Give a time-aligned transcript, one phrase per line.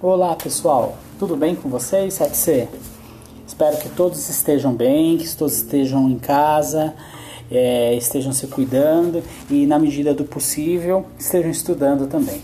[0.00, 2.18] Olá pessoal, tudo bem com vocês?
[2.18, 2.66] 7C?
[3.46, 6.92] Espero que todos estejam bem, que todos estejam em casa,
[7.50, 12.42] é, estejam se cuidando e, na medida do possível, estejam estudando também.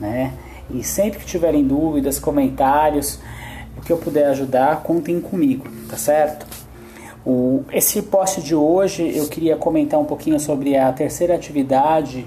[0.00, 0.32] Né?
[0.70, 3.20] E sempre que tiverem dúvidas, comentários,
[3.76, 6.46] o que eu puder ajudar, contem comigo, tá certo?
[7.24, 12.26] O, esse post de hoje eu queria comentar um pouquinho sobre a terceira atividade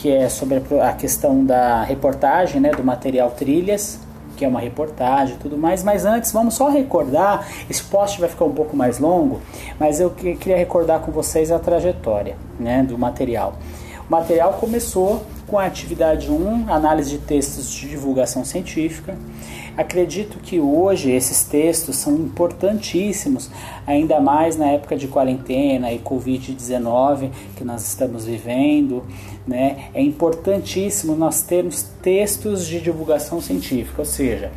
[0.00, 3.98] que é sobre a questão da reportagem, né, do material trilhas,
[4.34, 5.84] que é uma reportagem e tudo mais.
[5.84, 9.42] Mas antes, vamos só recordar, esse post vai ficar um pouco mais longo,
[9.78, 13.54] mas eu queria recordar com vocês a trajetória né, do material.
[14.10, 19.16] O material começou com a atividade 1, análise de textos de divulgação científica.
[19.76, 23.48] Acredito que hoje esses textos são importantíssimos,
[23.86, 29.04] ainda mais na época de quarentena e Covid-19 que nós estamos vivendo.
[29.46, 29.90] Né?
[29.94, 34.50] É importantíssimo nós termos textos de divulgação científica, ou seja,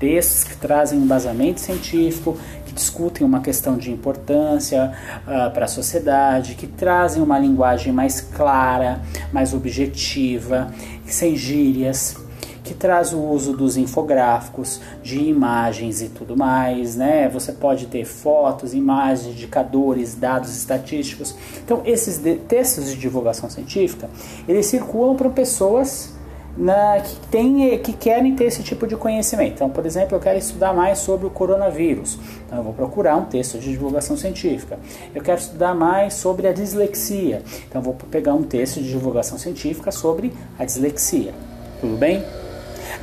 [0.00, 5.68] textos que trazem um embasamento científico, que discutem uma questão de importância uh, para a
[5.68, 10.72] sociedade, que trazem uma linguagem mais clara, mais objetiva,
[11.04, 12.16] sem gírias,
[12.64, 17.28] que traz o uso dos infográficos, de imagens e tudo mais, né?
[17.28, 21.34] Você pode ter fotos, imagens, indicadores, dados estatísticos.
[21.64, 24.08] Então, esses textos de divulgação científica,
[24.48, 26.12] eles circulam para pessoas
[26.56, 29.54] na, que, tem, que querem ter esse tipo de conhecimento.
[29.54, 32.18] Então, por exemplo, eu quero estudar mais sobre o coronavírus.
[32.46, 34.78] Então, eu vou procurar um texto de divulgação científica.
[35.14, 37.42] Eu quero estudar mais sobre a dislexia.
[37.68, 41.32] Então, eu vou pegar um texto de divulgação científica sobre a dislexia.
[41.80, 42.22] Tudo bem?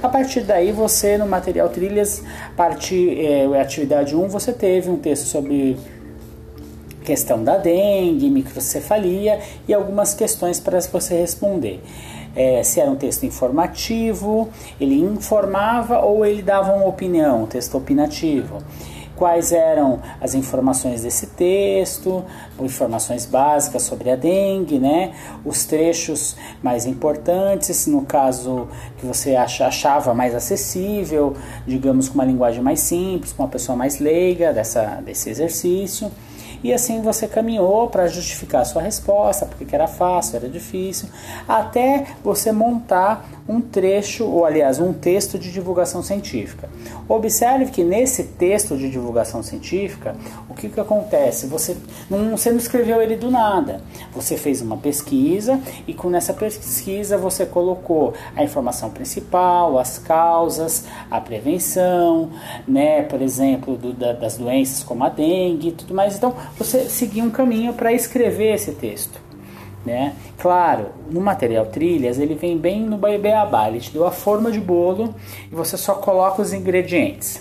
[0.03, 2.21] A partir daí, você no material trilhas,
[2.55, 5.77] partir, é, atividade 1, você teve um texto sobre
[7.03, 11.81] questão da dengue, microcefalia e algumas questões para você responder
[12.37, 14.49] é, se era um texto informativo,
[14.79, 18.59] ele informava ou ele dava uma opinião, um texto opinativo.
[19.15, 22.23] Quais eram as informações desse texto,
[22.59, 25.15] informações básicas sobre a dengue, né?
[25.43, 28.67] os trechos mais importantes, no caso
[28.99, 31.33] que você achava mais acessível,
[31.65, 36.11] digamos com uma linguagem mais simples, com uma pessoa mais leiga dessa, desse exercício.
[36.63, 41.09] E assim você caminhou para justificar sua resposta, porque era fácil, era difícil,
[41.47, 46.69] até você montar um trecho, ou aliás, um texto de divulgação científica.
[47.07, 50.15] Observe que nesse texto de divulgação científica,
[50.49, 51.47] o que, que acontece?
[51.47, 51.77] Você
[52.09, 53.81] não, você não escreveu ele do nada.
[54.13, 60.85] Você fez uma pesquisa e com essa pesquisa você colocou a informação principal, as causas,
[61.09, 62.29] a prevenção,
[62.67, 66.15] né, por exemplo, do, da, das doenças como a dengue e tudo mais.
[66.15, 69.26] Então, você seguiu um caminho para escrever esse texto.
[69.87, 70.17] Né?
[70.37, 74.59] Claro, no material trilhas ele vem bem no beabá, ele te deu a forma de
[74.59, 75.15] bolo
[75.49, 77.39] e você só coloca os ingredientes.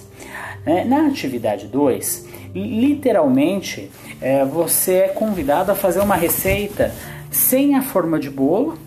[0.64, 0.84] Né?
[0.84, 2.24] Na atividade 2,
[2.54, 3.90] literalmente
[4.20, 6.94] é, você é convidado a fazer uma receita
[7.32, 8.78] sem a forma de bolo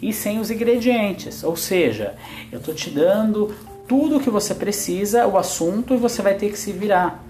[0.00, 2.14] e sem os ingredientes, ou seja,
[2.52, 3.52] eu estou te dando
[3.88, 7.20] tudo o que você precisa, o assunto, e você vai ter que se virar.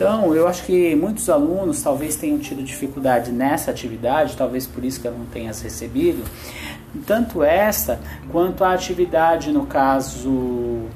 [0.00, 4.98] Então, eu acho que muitos alunos talvez tenham tido dificuldade nessa atividade, talvez por isso
[4.98, 6.24] que eu não tenha recebido,
[7.06, 8.00] tanto essa
[8.32, 10.86] quanto a atividade no caso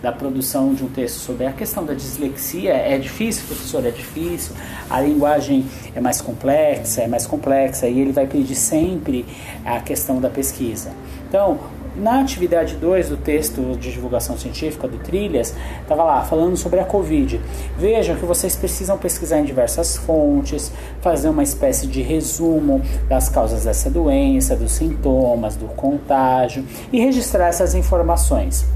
[0.00, 2.72] da produção de um texto sobre a questão da dislexia.
[2.74, 4.54] É difícil, professor, é difícil.
[4.88, 9.26] A linguagem é mais complexa, é mais complexa e ele vai pedir sempre
[9.64, 10.92] a questão da pesquisa.
[11.28, 11.58] Então,
[11.96, 16.84] na atividade 2 do texto de divulgação científica do Trilhas, estava lá falando sobre a
[16.84, 17.40] Covid.
[17.76, 23.64] Vejam que vocês precisam pesquisar em diversas fontes, fazer uma espécie de resumo das causas
[23.64, 28.66] dessa doença, dos sintomas, do contágio e registrar essas informações.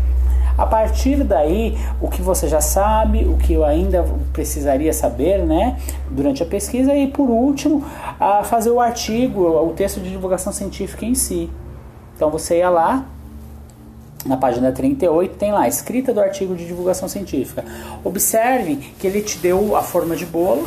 [0.59, 5.77] A partir daí, o que você já sabe, o que eu ainda precisaria saber, né,
[6.11, 7.85] durante a pesquisa e por último,
[8.19, 11.51] a fazer o artigo, o texto de divulgação científica em si.
[12.17, 13.05] Então você ia lá,
[14.25, 17.65] na página 38 tem lá, escrita do artigo de divulgação científica.
[18.03, 20.67] Observe que ele te deu a forma de bolo,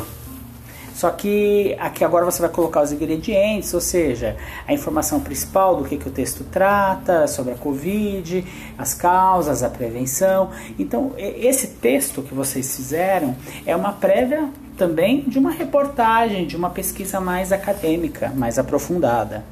[1.00, 4.36] só que aqui agora você vai colocar os ingredientes, ou seja,
[4.68, 8.44] a informação principal do que, que o texto trata, sobre a Covid,
[8.76, 10.50] as causas, a prevenção.
[10.78, 16.68] Então, esse texto que vocês fizeram é uma prévia também de uma reportagem, de uma
[16.68, 19.42] pesquisa mais acadêmica, mais aprofundada.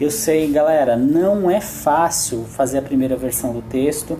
[0.00, 4.18] Eu sei, galera, não é fácil fazer a primeira versão do texto.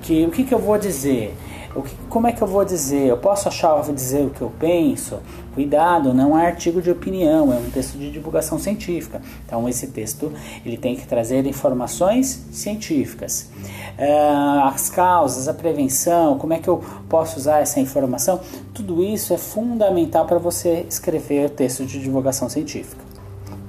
[0.00, 1.34] Que o que, que eu vou dizer?
[1.74, 3.06] O que, como é que eu vou dizer?
[3.06, 5.20] Eu posso achar, vou dizer o que eu penso?
[5.54, 9.20] Cuidado, não é artigo de opinião, é um texto de divulgação científica.
[9.46, 10.32] Então esse texto
[10.64, 13.50] ele tem que trazer informações científicas.
[13.98, 18.40] Uh, as causas, a prevenção, como é que eu posso usar essa informação?
[18.74, 23.09] Tudo isso é fundamental para você escrever texto de divulgação científica.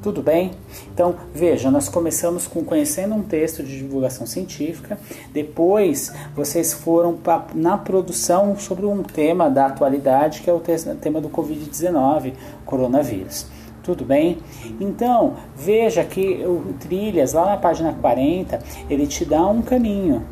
[0.01, 0.51] Tudo bem?
[0.91, 4.97] Então, veja, nós começamos com conhecendo um texto de divulgação científica,
[5.31, 11.21] depois vocês foram pra, na produção sobre um tema da atualidade, que é o tema
[11.21, 12.33] do Covid-19,
[12.65, 13.45] coronavírus.
[13.83, 14.39] Tudo bem?
[14.79, 18.59] Então, veja que o Trilhas, lá na página 40,
[18.89, 20.23] ele te dá um caminho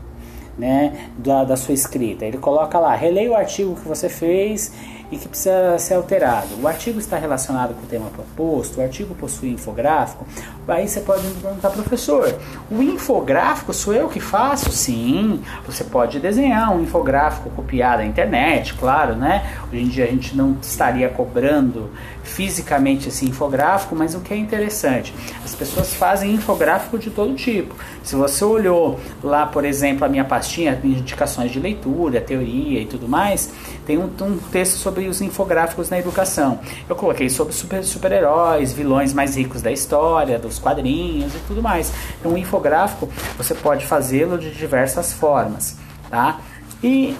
[0.57, 2.25] né, da, da sua escrita.
[2.25, 4.71] Ele coloca lá, releia o artigo que você fez
[5.11, 6.47] e que precisa ser alterado.
[6.61, 10.25] O artigo está relacionado com o tema proposto, o artigo possui infográfico.
[10.67, 12.37] Aí você pode me perguntar, professor,
[12.69, 14.71] o infográfico sou eu que faço?
[14.71, 19.51] Sim, você pode desenhar um infográfico copiado da internet, claro, né?
[19.71, 21.89] Hoje em dia a gente não estaria cobrando
[22.23, 25.13] fisicamente esse infográfico, mas o que é interessante,
[25.43, 27.75] as pessoas fazem infográfico de todo tipo.
[28.03, 33.07] Se você olhou lá, por exemplo, a minha pastinha indicações de leitura, teoria e tudo
[33.07, 33.51] mais,
[33.85, 36.59] tem um, um texto sobre os infográficos na educação.
[36.87, 41.91] Eu coloquei sobre super-heróis, super vilões mais ricos da história, dos quadrinhos e tudo mais.
[42.19, 43.07] Então, um infográfico
[43.37, 45.77] você pode fazê-lo de diversas formas,
[46.09, 46.41] tá?
[46.83, 47.15] E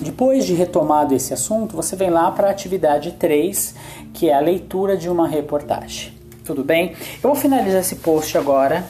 [0.00, 3.74] depois de retomado esse assunto, você vem lá para a atividade 3,
[4.14, 6.12] que é a leitura de uma reportagem.
[6.44, 6.94] Tudo bem?
[7.22, 8.84] Eu vou finalizar esse post agora,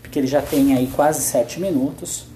[0.00, 2.26] porque ele já tem aí quase 7 minutos,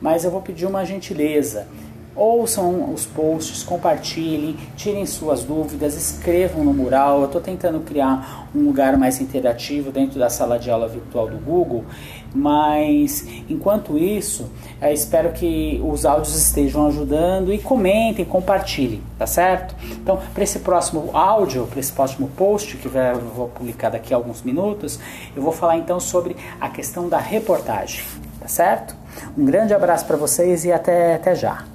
[0.00, 1.66] mas eu vou pedir uma gentileza
[2.16, 7.20] ouçam os posts, compartilhem, tirem suas dúvidas, escrevam no mural.
[7.20, 11.36] Eu estou tentando criar um lugar mais interativo dentro da sala de aula virtual do
[11.38, 11.84] Google,
[12.34, 14.50] mas enquanto isso,
[14.92, 19.74] espero que os áudios estejam ajudando e comentem, compartilhem, tá certo?
[19.92, 24.16] Então, para esse próximo áudio, para esse próximo post que eu vou publicar daqui a
[24.16, 25.00] alguns minutos,
[25.34, 28.04] eu vou falar então sobre a questão da reportagem,
[28.40, 28.96] tá certo?
[29.36, 31.73] Um grande abraço para vocês e até, até já.